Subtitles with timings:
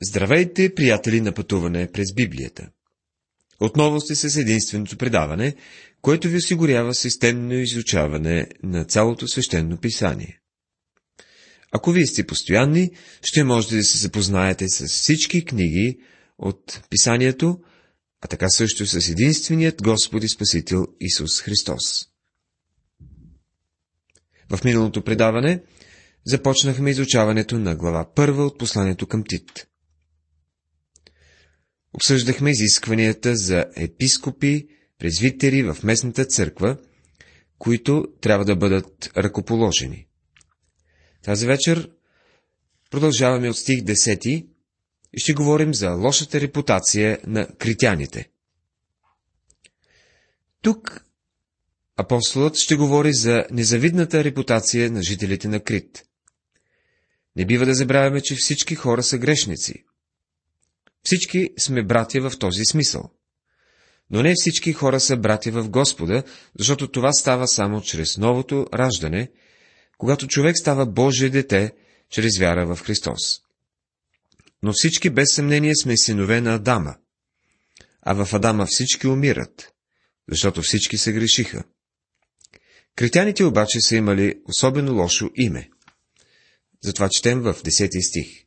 [0.00, 2.70] Здравейте, приятели на пътуване през Библията!
[3.60, 5.54] Отново сте с единственото предаване,
[6.00, 10.40] което ви осигурява системно изучаване на цялото свещено писание.
[11.72, 12.90] Ако вие сте постоянни,
[13.24, 15.98] ще можете да се запознаете с всички книги
[16.38, 17.60] от писанието,
[18.20, 22.08] а така също с единственият Господ и Спасител Исус Христос.
[24.50, 25.62] В миналото предаване
[26.26, 29.66] започнахме изучаването на глава първа от посланието към Тит.
[31.94, 34.66] Обсъждахме изискванията за епископи,
[34.98, 36.76] презвитери в местната църква,
[37.58, 40.06] които трябва да бъдат ръкоположени.
[41.22, 41.90] Тази вечер
[42.90, 44.46] продължаваме от стих 10
[45.12, 48.28] и ще говорим за лошата репутация на критяните.
[50.62, 51.04] Тук
[51.96, 56.04] апостолът ще говори за незавидната репутация на жителите на Крит.
[57.36, 59.84] Не бива да забравяме, че всички хора са грешници.
[61.04, 63.10] Всички сме братя в този смисъл.
[64.10, 66.22] Но не всички хора са братя в Господа,
[66.58, 69.30] защото това става само чрез новото раждане,
[69.98, 71.72] когато човек става Божие дете,
[72.10, 73.40] чрез вяра в Христос.
[74.62, 76.96] Но всички без съмнение сме синове на Адама.
[78.02, 79.72] А в Адама всички умират,
[80.28, 81.64] защото всички се грешиха.
[82.96, 85.70] Критяните обаче са имали особено лошо име.
[86.84, 88.44] Затова четем в 10 стих.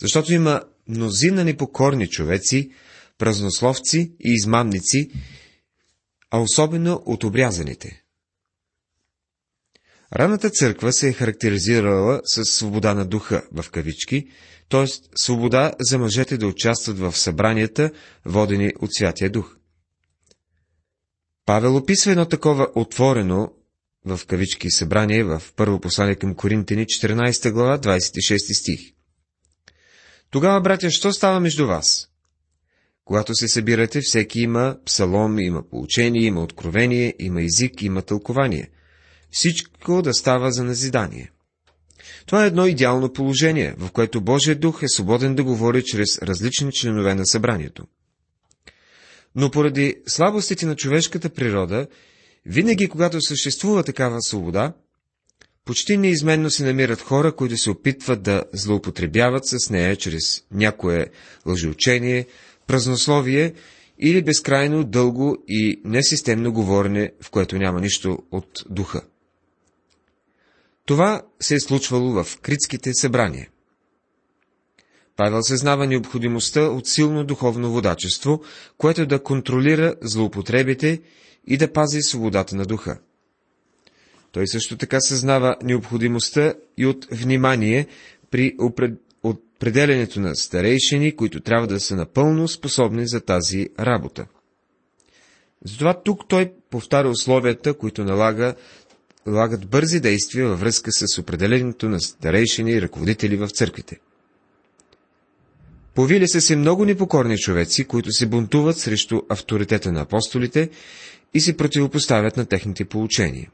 [0.00, 2.70] Защото има мнозина непокорни човеци,
[3.18, 5.10] празнословци и измамници,
[6.30, 8.02] а особено от обрязаните.
[10.16, 14.28] Раната църква се е характеризирала с свобода на духа, в кавички,
[14.68, 14.86] т.е.
[15.16, 17.90] свобода за мъжете да участват в събранията,
[18.24, 19.56] водени от Святия Дух.
[21.46, 23.52] Павел описва едно такова отворено,
[24.04, 28.97] в кавички, събрание в първо послание към Коринтини, 14 глава, 26 стих.
[30.30, 32.08] Тогава, братя, що става между вас?
[33.04, 38.70] Когато се събирате, всеки има псалом, има поучение, има откровение, има език, има тълкование.
[39.30, 41.30] Всичко да става за назидание.
[42.26, 46.72] Това е едно идеално положение, в което Божия дух е свободен да говори чрез различни
[46.72, 47.84] членове на събранието.
[49.34, 51.86] Но поради слабостите на човешката природа,
[52.46, 54.72] винаги когато съществува такава свобода,
[55.68, 61.06] почти неизменно се намират хора, които се опитват да злоупотребяват с нея чрез някое
[61.46, 62.26] лъжеучение,
[62.66, 63.54] празнословие
[63.98, 69.02] или безкрайно дълго и несистемно говорене, в което няма нищо от духа.
[70.86, 73.48] Това се е случвало в критските събрания.
[75.16, 78.42] Павел съзнава необходимостта от силно духовно водачество,
[78.78, 81.00] което да контролира злоупотребите
[81.46, 82.98] и да пази свободата на духа.
[84.32, 87.86] Той също така съзнава необходимостта и от внимание
[88.30, 88.56] при
[89.22, 94.26] определенето на старейшини, които трябва да са напълно способни за тази работа.
[95.64, 98.54] Затова тук той повтаря условията, които налага,
[99.26, 103.98] налагат бързи действия във връзка с определението на старейшини и ръководители в църквите.
[105.94, 110.70] Повили са се много непокорни човеци, които се бунтуват срещу авторитета на апостолите
[111.34, 113.50] и се противопоставят на техните получения.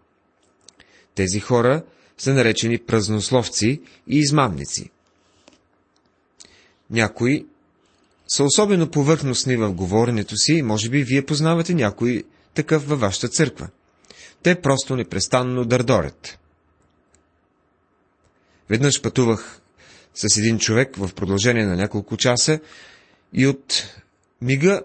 [1.15, 1.83] Тези хора
[2.19, 4.91] са наречени празнословци и измамници.
[6.91, 7.47] Някои
[8.29, 12.23] са особено повърхностни в говоренето си, може би вие познавате някой
[12.55, 13.69] такъв във вашата църква.
[14.43, 16.39] Те просто непрестанно дърдорят.
[18.69, 19.61] Веднъж пътувах
[20.15, 22.61] с един човек в продължение на няколко часа
[23.33, 23.85] и от
[24.41, 24.83] мига,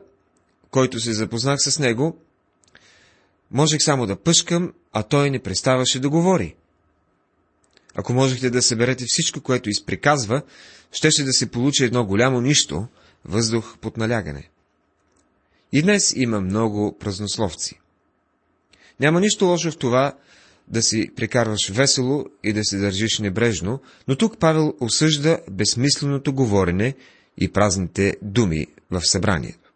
[0.71, 2.17] който се запознах с него,
[3.51, 6.55] можех само да пъшкам, а той не преставаше да говори.
[7.95, 10.41] Ако можехте да съберете всичко, което изприказва,
[10.91, 12.87] щеше да се получи едно голямо нищо,
[13.25, 14.49] въздух под налягане.
[15.71, 17.79] И днес има много празнословци.
[18.99, 20.13] Няма нищо лошо в това
[20.67, 26.95] да си прекарваш весело и да се държиш небрежно, но тук Павел осъжда безсмисленото говорене
[27.37, 29.73] и празните думи в събранието.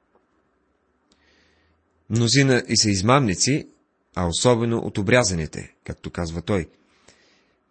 [2.10, 3.68] Мнозина и са измамници,
[4.16, 6.70] а особено от обрязаните, както казва той.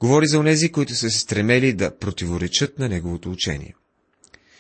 [0.01, 3.75] Говори за онези, които са се стремели да противоречат на неговото учение.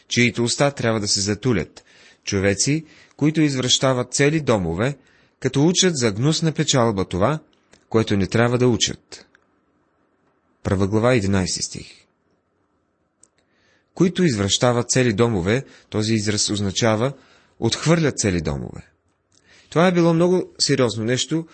[0.09, 1.85] Чието уста трябва да се затулят,
[2.25, 2.85] човеци,
[3.17, 4.97] които извръщават цели домове,
[5.41, 7.39] като учат за гнусна печалба това,
[7.89, 9.27] което не трябва да учат.
[10.63, 11.87] Права глава 11 стих
[13.95, 17.13] Които извръщават цели домове, този израз означава
[17.59, 18.93] отхвърлят цели домове.
[19.71, 21.47] Това е било много сериозно нещо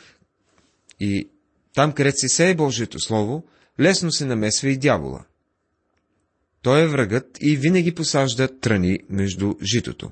[1.00, 1.28] и
[1.74, 3.44] там, където се сее Божието Слово,
[3.80, 5.24] лесно се намесва и дявола.
[6.62, 10.10] Той е врагът и винаги посажда тръни между житото.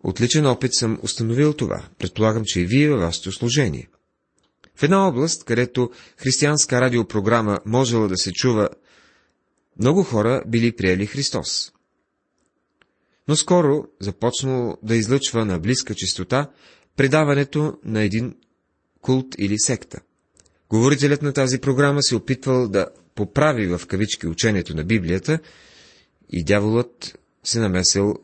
[0.00, 1.88] Отличен опит съм установил това.
[1.98, 3.88] Предполагам, че и вие във вашето служение.
[4.74, 8.68] В една област, където християнска радиопрограма можела да се чува,
[9.78, 11.72] много хора били приели Христос.
[13.28, 16.50] Но скоро започнало да излъчва на близка частота
[16.96, 18.34] предаването на един
[19.08, 20.00] култ или секта.
[20.70, 25.38] Говорителят на тази програма се опитвал да поправи в кавички учението на Библията
[26.30, 28.14] и дяволът се намесил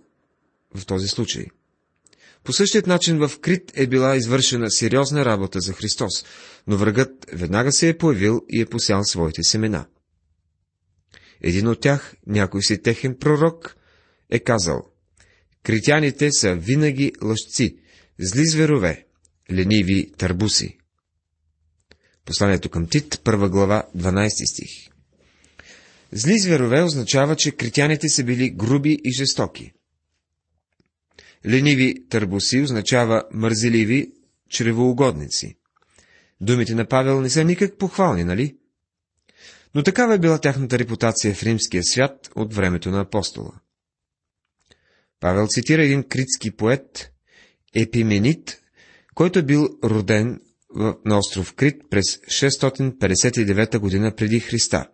[0.74, 1.46] в този случай.
[2.42, 6.24] По същият начин в Крит е била извършена сериозна работа за Христос,
[6.66, 9.86] но врагът веднага се е появил и е посял своите семена.
[11.40, 13.76] Един от тях, някой си техен пророк,
[14.30, 14.82] е казал,
[15.62, 17.76] Критяните са винаги лъжци,
[18.18, 19.06] зли зверове,
[19.52, 20.78] лениви търбуси.
[22.24, 24.70] Посланието към Тит, първа глава, 12 стих.
[26.12, 29.72] Зли зверове означава, че критяните са били груби и жестоки.
[31.46, 34.12] Лениви търбуси означава мързеливи
[34.50, 35.56] чревоугодници.
[36.40, 38.56] Думите на Павел не са никак похвални, нали?
[39.74, 43.52] Но такава е била тяхната репутация в римския свят от времето на апостола.
[45.20, 47.10] Павел цитира един критски поет,
[47.74, 48.62] Епименит,
[49.14, 50.40] който е бил роден
[51.04, 54.88] на остров Крит през 659 година преди Христа.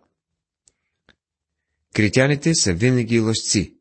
[1.93, 3.75] Критяните са винаги лъжци.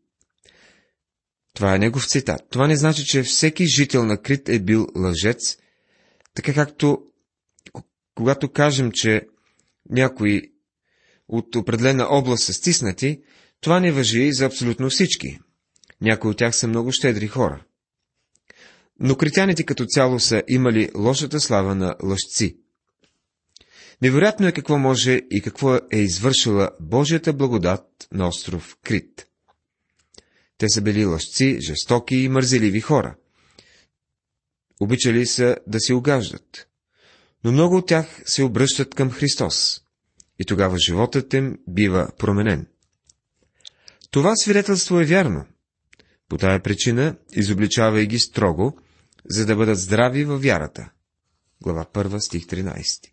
[1.55, 2.43] Това е негов цитат.
[2.51, 5.57] Това не значи, че всеки жител на Крит е бил лъжец,
[6.35, 7.03] така както
[8.15, 9.27] когато кажем, че
[9.91, 10.43] някои
[11.29, 13.23] от определена област са стиснати,
[13.61, 15.39] това не въжи за абсолютно всички.
[16.01, 17.65] Някои от тях са много щедри хора.
[19.01, 22.57] Но критяните като цяло са имали лошата слава на лъжци.
[24.03, 29.27] Невероятно е какво може и какво е извършила Божията благодат на остров Крит.
[30.59, 33.17] Те са били лъжци, жестоки и мързеливи хора.
[34.81, 36.69] Обичали са да се огаждат.
[37.45, 39.81] Но много от тях се обръщат към Христос.
[40.39, 42.67] И тогава животът им бива променен.
[44.11, 45.47] Това свидетелство е вярно.
[46.29, 48.79] По тая причина изобличава и ги строго,
[49.29, 50.91] за да бъдат здрави във вярата.
[51.63, 53.11] Глава 1, стих 13.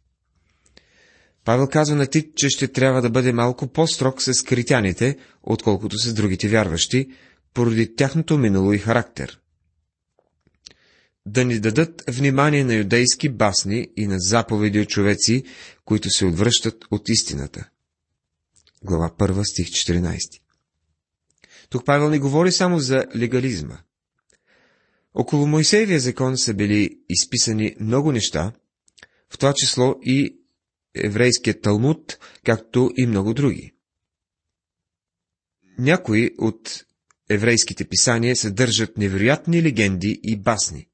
[1.46, 6.14] Павел казва на Тит, че ще трябва да бъде малко по-строг с критяните, отколкото с
[6.14, 7.08] другите вярващи,
[7.54, 9.40] поради тяхното минало и характер.
[11.26, 15.44] Да ни дадат внимание на юдейски басни и на заповеди от човеци,
[15.86, 17.70] които се отвръщат от истината.
[18.84, 20.20] Глава 1, стих 14.
[21.70, 23.78] Тук Павел не говори само за легализма.
[25.20, 28.54] Около Моисеевия закон са били изписани много неща,
[29.30, 30.40] в това число и
[30.96, 33.74] еврейският Талмуд, както и много други.
[35.80, 36.86] Някои от
[37.30, 40.88] еврейските писания съдържат невероятни легенди и басни.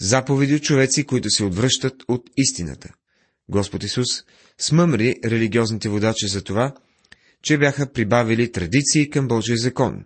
[0.00, 2.94] Заповеди от човеци, които се отвръщат от истината.
[3.48, 4.08] Господ Исус
[4.58, 6.74] смъмри религиозните водачи за това,
[7.42, 10.04] че бяха прибавили традиции към Божия закон.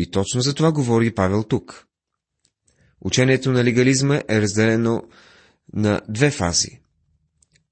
[0.00, 1.86] И точно за това говори Павел тук.
[3.00, 5.02] Учението на легализма е разделено
[5.72, 6.80] на две фази.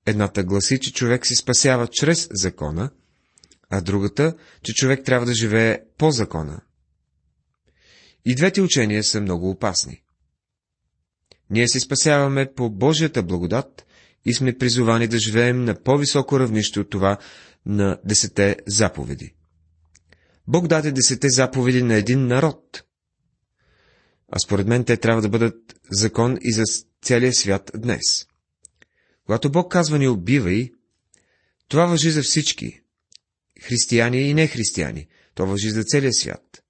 [0.06, 2.90] Едната гласи, че човек се спасява чрез закона,
[3.70, 6.60] а другата, че човек трябва да живее по закона.
[8.24, 10.02] И двете учения са много опасни.
[11.50, 13.86] Ние се спасяваме по Божията благодат
[14.24, 17.18] и сме призовани да живеем на по-високо равнище от това
[17.66, 19.35] на десете заповеди.
[20.48, 22.82] Бог даде десете заповеди на един народ.
[24.32, 26.62] А според мен те трябва да бъдат закон и за
[27.02, 28.26] целия свят днес.
[29.26, 30.70] Когато Бог казва ни убивай,
[31.68, 32.80] това въжи за всички,
[33.60, 36.62] християни и нехристияни, то въжи за целия свят.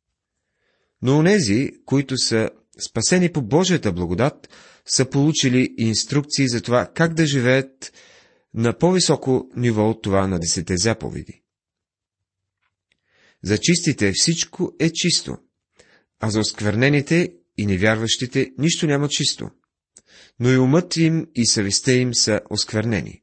[1.03, 2.51] Но онези, които са
[2.89, 4.49] спасени по Божията благодат,
[4.87, 7.93] са получили инструкции за това как да живеят
[8.55, 11.43] на по-високо ниво от това на десете заповеди.
[13.45, 15.39] За чистите всичко е чисто,
[16.21, 19.51] а за осквернените и невярващите нищо няма чисто,
[20.41, 23.23] но и умът им и съвестта им са осквернени.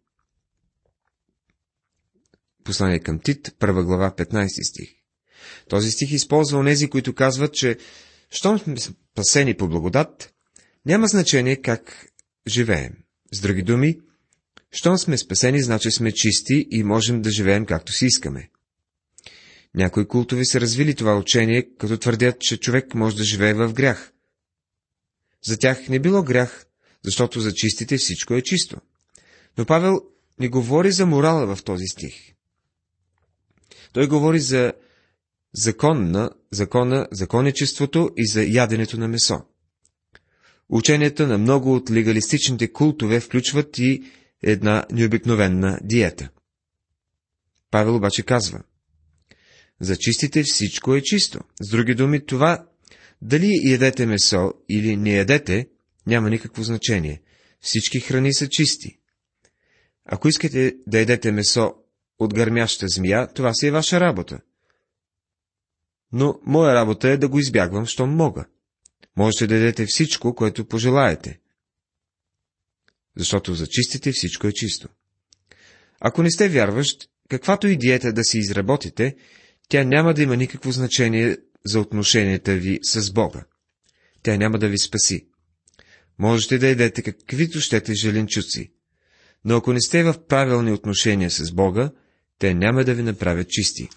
[2.63, 4.89] Послание към Тит, първа глава, 15 стих.
[5.69, 7.77] Този стих използва онези, които казват, че
[8.29, 10.33] щом сме спасени по благодат,
[10.85, 12.07] няма значение как
[12.47, 12.93] живеем.
[13.33, 13.99] С други думи,
[14.71, 18.49] щом сме спасени, значи сме чисти и можем да живеем както си искаме.
[19.75, 24.13] Някои култови са развили това учение, като твърдят, че човек може да живее в грях.
[25.43, 26.65] За тях не било грях,
[27.03, 28.77] защото за чистите всичко е чисто.
[29.57, 30.01] Но Павел
[30.39, 32.33] не говори за морала в този стих.
[33.93, 34.73] Той говори за
[35.53, 39.41] законна, закона, законничеството и за яденето на месо.
[40.69, 44.03] Ученията на много от легалистичните култове включват и
[44.43, 46.29] една необикновена диета.
[47.71, 48.63] Павел обаче казва,
[49.83, 51.39] за чистите всичко е чисто.
[51.61, 52.65] С други думи, това
[53.21, 55.67] дали ядете месо или не ядете,
[56.07, 57.21] няма никакво значение.
[57.61, 58.97] Всички храни са чисти.
[60.05, 61.73] Ако искате да ядете месо
[62.19, 64.39] от гърмяща змия, това си е ваша работа.
[66.11, 68.45] Но моя работа е да го избягвам, щом мога.
[69.17, 71.39] Можете да ядете всичко, което пожелаете.
[73.17, 74.89] Защото за чистите всичко е чисто.
[75.99, 79.15] Ако не сте вярващ, каквато и диета да си изработите,
[79.69, 83.45] тя няма да има никакво значение за отношенията ви с Бога.
[84.23, 85.27] Тя няма да ви спаси.
[86.19, 88.71] Можете да едете каквито щете желенчуци,
[89.45, 91.91] но ако не сте в правилни отношения с Бога,
[92.39, 93.89] те няма да ви направят чисти.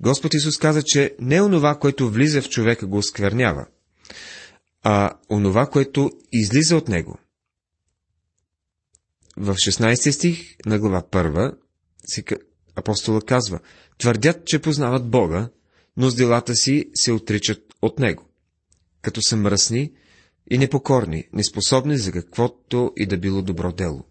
[0.00, 3.66] Господ Исус каза, че не онова, което влиза в човека, го осквернява,
[4.82, 7.18] а онова, което излиза от него.
[9.36, 11.56] В 16 стих на глава 1
[12.78, 13.60] апостола казва,
[13.98, 15.48] твърдят, че познават Бога,
[15.96, 18.24] но с делата си се отричат от Него,
[19.02, 19.92] като са мръсни
[20.50, 24.04] и непокорни, неспособни за каквото и да било добро дело.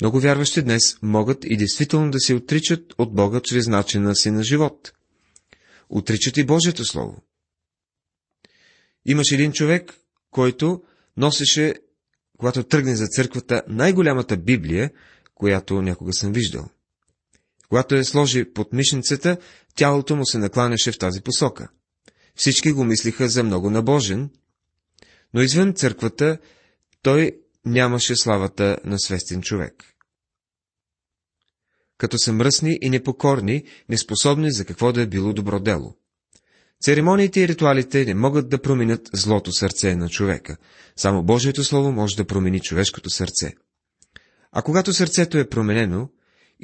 [0.00, 4.42] Много вярващи днес могат и действително да се отричат от Бога чрез начина си на
[4.42, 4.92] живот.
[5.88, 7.22] Отричат и Божието Слово.
[9.06, 9.94] Имаше един човек,
[10.30, 10.82] който
[11.16, 11.74] носеше,
[12.38, 14.90] когато тръгне за църквата, най-голямата Библия,
[15.34, 16.68] която някога съм виждал.
[17.74, 19.36] Когато я сложи под мишницата,
[19.74, 21.68] тялото му се накланяше в тази посока.
[22.34, 24.30] Всички го мислиха за много набожен,
[25.34, 26.38] но извън църквата
[27.02, 27.32] той
[27.64, 29.72] нямаше славата на свестен човек.
[31.98, 35.96] Като са мръсни и непокорни, неспособни за какво да е било добро дело.
[36.82, 40.56] Церемониите и ритуалите не могат да променят злото сърце на човека.
[40.96, 43.54] Само Божието Слово може да промени човешкото сърце.
[44.52, 46.08] А когато сърцето е променено,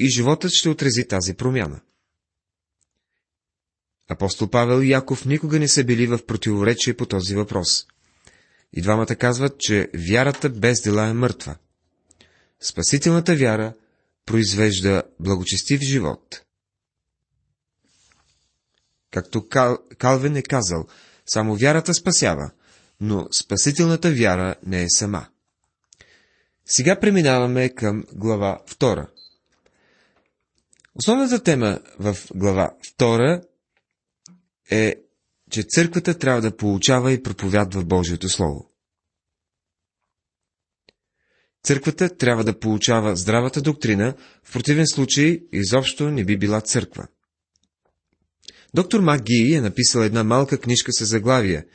[0.00, 1.80] и животът ще отрези тази промяна.
[4.08, 7.86] Апостол Павел и Яков никога не са били в противоречие по този въпрос.
[8.72, 11.56] И двамата казват, че вярата без дела е мъртва.
[12.60, 13.74] Спасителната вяра
[14.26, 16.42] произвежда благочестив живот.
[19.10, 19.78] Както Кал...
[19.98, 20.86] Калвин е казал,
[21.26, 22.50] само вярата спасява,
[23.00, 25.26] но спасителната вяра не е сама.
[26.66, 29.06] Сега преминаваме към глава 2.
[31.00, 33.42] Основната тема в глава 2
[34.70, 34.94] е,
[35.50, 38.70] че църквата трябва да получава и проповядва Божието Слово.
[41.64, 44.14] Църквата трябва да получава здравата доктрина,
[44.44, 47.06] в противен случай изобщо не би била църква.
[48.74, 51.66] Доктор Маги е написал една малка книжка с заглавие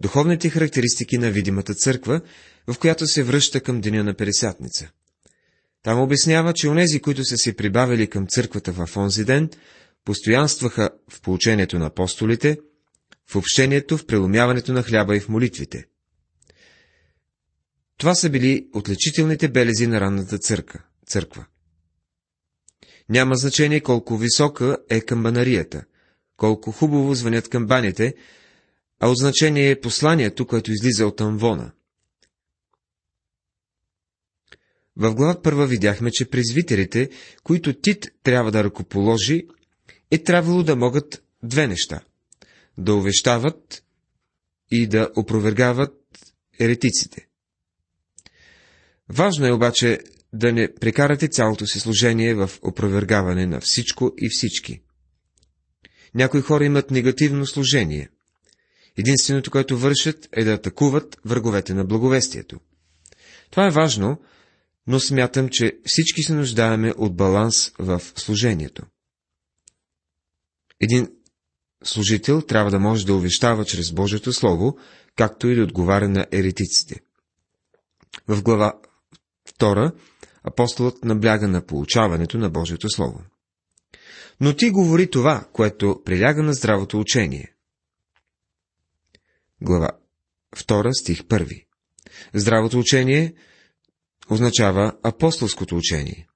[0.00, 2.20] «Духовните характеристики на видимата църква»,
[2.66, 4.90] в която се връща към деня на Пересятница.
[5.82, 9.50] Там обяснява, че онези, които са се прибавили към църквата в онзи ден,
[10.04, 12.58] постоянстваха в получението на апостолите,
[13.30, 15.84] в общението, в преломяването на хляба и в молитвите.
[17.96, 20.80] Това са били отличителните белези на ранната църква.
[21.06, 21.46] църква.
[23.08, 25.84] Няма значение колко висока е камбанарията,
[26.36, 28.14] колко хубаво звънят камбаните,
[29.00, 31.72] а от значение е посланието, което излиза от амвона.
[35.00, 37.10] В глава първа видяхме, че презвитерите,
[37.42, 39.46] които Тит трябва да ръкоположи,
[40.10, 42.00] е трябвало да могат две неща–
[42.78, 43.82] да увещават
[44.70, 45.94] и да опровергават
[46.58, 47.26] еретиците.
[49.08, 50.00] Важно е обаче
[50.32, 54.80] да не прекарате цялото си служение в опровергаване на всичко и всички.
[56.14, 58.08] Някои хора имат негативно служение.
[58.96, 62.60] Единственото, което вършат, е да атакуват враговете на благовестието.
[63.50, 64.18] Това е важно,
[64.86, 68.82] но смятам, че всички се нуждаеме от баланс в служението.
[70.80, 71.08] Един
[71.84, 74.78] служител трябва да може да увещава чрез Божието Слово,
[75.16, 77.00] както и да отговаря на еретиците.
[78.28, 78.80] В глава
[79.58, 79.94] 2
[80.42, 83.24] апостолът набляга на получаването на Божието Слово.
[84.40, 87.54] Но ти говори това, което приляга на здравото учение.
[89.62, 89.90] Глава
[90.56, 91.66] 2, стих 1.
[92.34, 93.34] Здравото учение
[94.30, 96.26] означава апостолското учение.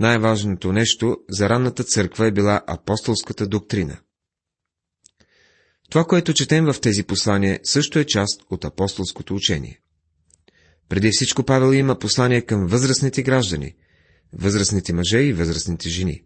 [0.00, 4.00] Най-важното нещо за ранната църква е била апостолската доктрина.
[5.90, 9.80] Това, което четем в тези послания, също е част от апостолското учение.
[10.88, 13.74] Преди всичко Павел има послание към възрастните граждани,
[14.32, 16.22] възрастните мъже и възрастните жени.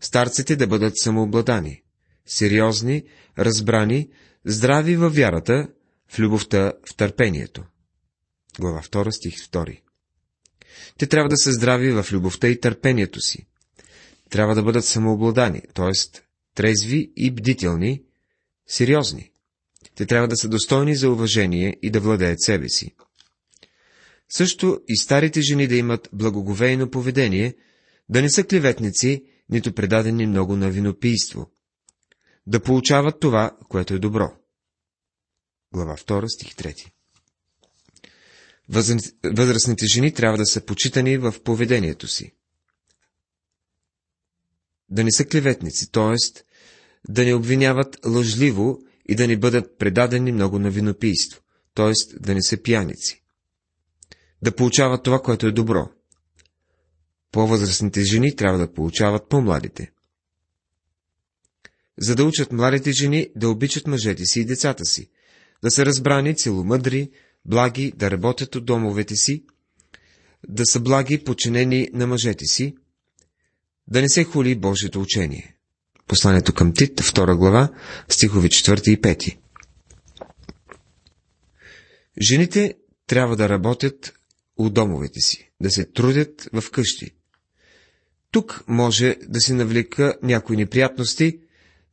[0.00, 1.82] старците да бъдат самообладани,
[2.26, 3.02] сериозни,
[3.38, 4.08] разбрани,
[4.44, 5.68] здрави във вярата,
[6.08, 7.64] в любовта, в търпението.
[8.58, 9.80] Глава 2, стих 2.
[10.98, 13.46] Те трябва да са здрави в любовта и търпението си.
[14.30, 16.20] Трябва да бъдат самообладани, т.е.
[16.54, 18.02] трезви и бдителни,
[18.66, 19.30] сериозни.
[19.94, 22.94] Те трябва да са достойни за уважение и да владеят себе си.
[24.28, 27.54] Също и старите жени да имат благоговейно поведение,
[28.08, 31.50] да не са клеветници, нито предадени много на винопийство.
[32.46, 34.32] Да получават това, което е добро.
[35.72, 36.91] Глава 2, стих 3
[38.68, 42.34] Възрастните жени трябва да са почитани в поведението си.
[44.88, 46.44] Да не са клеветници, т.е.
[47.08, 48.78] да не обвиняват лъжливо
[49.08, 51.40] и да не бъдат предадени много на винопийство,
[51.74, 51.92] т.е.
[52.20, 53.22] да не са пияници.
[54.42, 55.90] Да получават това, което е добро.
[57.32, 59.92] По-възрастните жени трябва да получават по-младите.
[61.98, 65.10] За да учат младите жени да обичат мъжете си и децата си,
[65.62, 67.10] да са разбрани, целомъдри,
[67.44, 69.44] благи, да работят от домовете си,
[70.48, 72.74] да са благи, подчинени на мъжете си,
[73.88, 75.56] да не се хули Божието учение.
[76.06, 77.68] Посланието към Тит, 2 глава,
[78.08, 79.36] стихови 4 и 5.
[82.22, 82.74] Жените
[83.06, 84.14] трябва да работят
[84.56, 87.10] у домовете си, да се трудят в къщи.
[88.30, 91.40] Тук може да се навлека някои неприятности,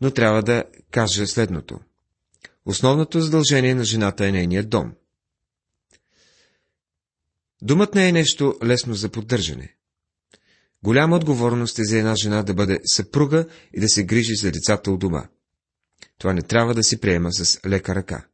[0.01, 1.79] но трябва да кажа следното.
[2.65, 4.93] Основното задължение на жената е нейният дом.
[7.61, 9.75] Думът не е нещо лесно за поддържане.
[10.83, 14.91] Голяма отговорност е за една жена да бъде съпруга и да се грижи за децата
[14.91, 15.27] у дома.
[16.17, 18.27] Това не трябва да се приема с лека ръка.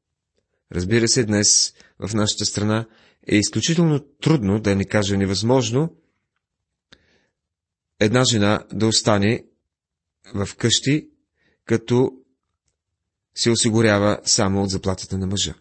[0.71, 2.85] Разбира се, днес в нашата страна
[3.27, 5.95] е изключително трудно, да не кажа невъзможно,
[7.99, 9.45] една жена да остане
[10.33, 11.09] в къщи,
[11.65, 12.11] като
[13.35, 15.53] се осигурява само от заплатата на мъжа.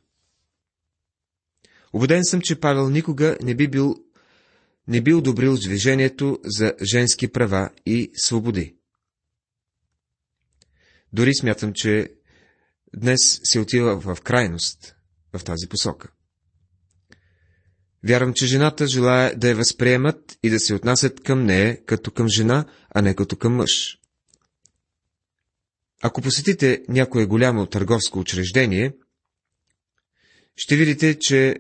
[1.95, 3.97] Убеден съм, че Павел никога не би бил
[4.89, 8.77] не би одобрил движението за женски права и свободи.
[11.13, 12.11] Дори смятам, че
[12.97, 14.97] днес се отива в крайност
[15.33, 16.13] в тази посока.
[18.07, 22.29] Вярвам, че жената желая да я възприемат и да се отнасят към нея като към
[22.29, 23.99] жена, а не като към мъж.
[26.03, 28.93] Ако посетите някое голямо търговско учреждение,
[30.57, 31.57] ще видите, че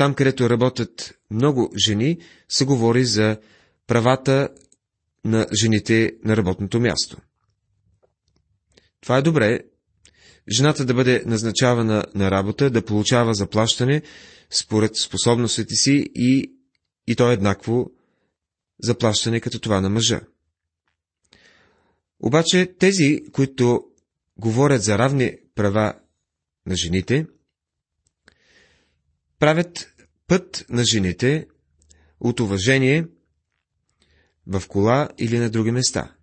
[0.00, 3.38] там, където работят много жени, се говори за
[3.86, 4.48] правата
[5.24, 7.16] на жените на работното място.
[9.00, 9.60] Това е добре.
[10.56, 14.02] Жената да бъде назначавана на работа, да получава заплащане
[14.50, 16.52] според способностите си и,
[17.06, 17.90] и то е еднакво
[18.82, 20.20] заплащане като това на мъжа.
[22.20, 23.84] Обаче тези, които
[24.36, 25.94] говорят за равни права
[26.66, 27.26] на жените,
[29.40, 29.94] правят
[30.26, 31.46] път на жените
[32.20, 33.06] от уважение
[34.46, 36.14] в кола или на други места.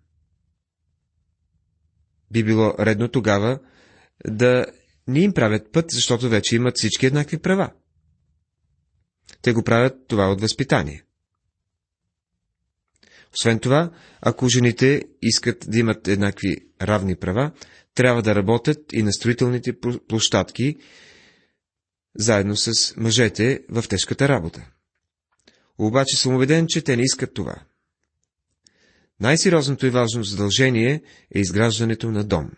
[2.30, 3.58] Би било редно тогава
[4.26, 4.66] да
[5.06, 7.72] не им правят път, защото вече имат всички еднакви права.
[9.42, 11.04] Те го правят това от възпитание.
[13.34, 17.52] Освен това, ако жените искат да имат еднакви равни права,
[17.94, 19.72] трябва да работят и на строителните
[20.08, 20.76] площадки
[22.14, 24.70] заедно с мъжете в тежката работа.
[25.78, 27.54] Обаче съм убеден, че те не искат това.
[29.20, 31.02] Най-сериозното и важно задължение
[31.34, 32.50] е изграждането на дом.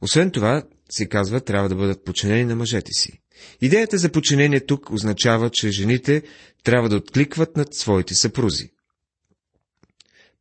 [0.00, 3.22] Освен това, се казва, трябва да бъдат подчинени на мъжете си.
[3.60, 6.22] Идеята за подчинение тук означава, че жените
[6.64, 8.70] трябва да откликват над своите съпрузи.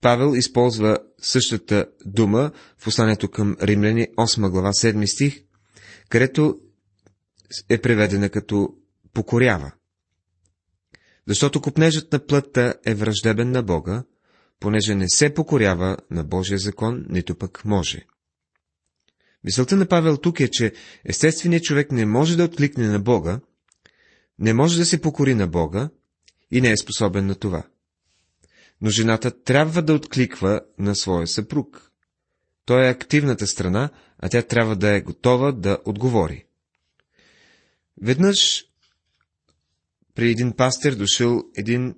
[0.02, 5.43] Павел използва същата дума в посланието към римляни 8 глава 7 стих,
[6.10, 6.60] където
[7.69, 8.69] е преведена като
[9.13, 9.71] покорява.
[11.27, 14.03] Защото купнежът на плътта е враждебен на Бога,
[14.60, 18.05] понеже не се покорява на Божия закон, нито пък може.
[19.43, 20.73] Мисълта на Павел тук е, че
[21.05, 23.39] естественият човек не може да откликне на Бога,
[24.39, 25.89] не може да се покори на Бога
[26.51, 27.63] и не е способен на това.
[28.81, 31.91] Но жената трябва да откликва на своя съпруг.
[32.65, 36.45] Той е активната страна, а тя трябва да е готова да отговори.
[38.01, 38.65] Веднъж
[40.15, 41.95] при един пастир дошъл един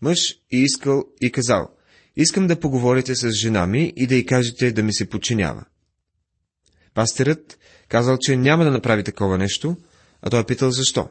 [0.00, 1.68] мъж и искал и казал,
[2.16, 5.64] искам да поговорите с жена ми и да й кажете да ми се подчинява.
[6.94, 9.76] Пастирът казал, че няма да направи такова нещо,
[10.22, 11.10] а той е питал защо.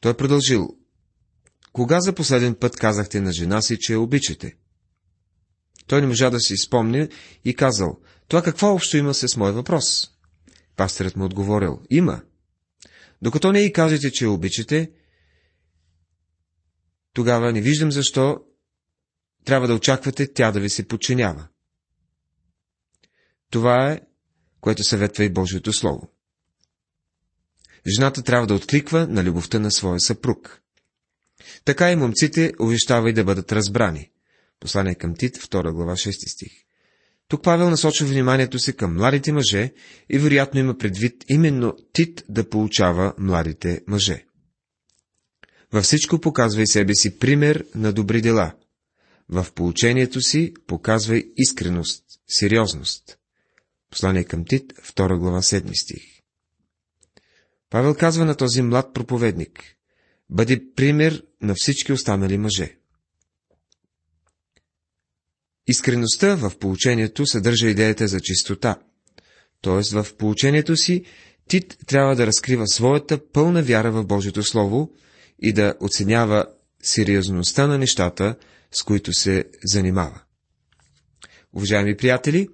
[0.00, 0.68] Той е продължил.
[1.72, 4.56] кога за последен път казахте на жена си, че я обичате?
[5.86, 7.08] Той не можа да си спомня
[7.44, 7.98] и казал,
[8.28, 10.13] това какво общо има с мой въпрос?
[10.76, 12.22] Пастърът му отговорил, има.
[13.22, 14.90] Докато не и кажете, че обичате,
[17.12, 18.40] тогава не виждам защо
[19.44, 21.48] трябва да очаквате тя да ви се подчинява.
[23.50, 24.00] Това е,
[24.60, 26.08] което съветва и Божието Слово.
[27.96, 30.60] Жената трябва да откликва на любовта на своя съпруг.
[31.64, 34.10] Така и момците увещава и да бъдат разбрани.
[34.60, 36.63] Послание към Тит, 2 глава, 6 стих.
[37.28, 39.72] Тук Павел насочва вниманието си към младите мъже
[40.10, 44.24] и вероятно има предвид именно Тит да получава младите мъже.
[45.72, 48.52] Във всичко показвай себе си пример на добри дела.
[49.28, 53.18] В получението си показвай искреност, сериозност.
[53.90, 56.02] Послание към Тит, 2 глава, 7 стих.
[57.70, 59.76] Павел казва на този млад проповедник,
[60.30, 62.78] бъди пример на всички останали мъже.
[65.66, 68.76] Искреността в получението съдържа идеята за чистота,
[69.62, 70.02] т.е.
[70.02, 71.04] в получението си
[71.48, 74.90] Тит трябва да разкрива своята пълна вяра в Божието Слово
[75.42, 76.46] и да оценява
[76.82, 78.36] сериозността на нещата,
[78.72, 80.20] с които се занимава.
[81.52, 82.48] Уважаеми приятели,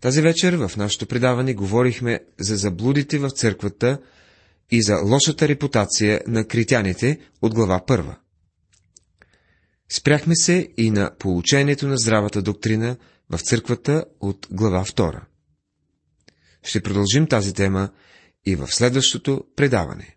[0.00, 3.98] тази вечер в нашето предаване говорихме за заблудите в църквата
[4.70, 8.16] и за лошата репутация на критяните от глава първа.
[9.94, 12.96] Спряхме се и на получението на здравата доктрина
[13.30, 15.20] в църквата от глава 2.
[16.62, 17.90] Ще продължим тази тема
[18.46, 20.16] и в следващото предаване.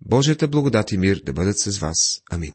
[0.00, 2.22] Божията благодат и мир да бъдат с вас.
[2.30, 2.52] Амин.